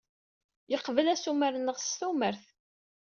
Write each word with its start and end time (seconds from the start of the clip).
Yeqbel 0.71 1.07
assumer-nneɣ 1.13 1.77
s 1.79 1.89
tumert. 1.99 2.43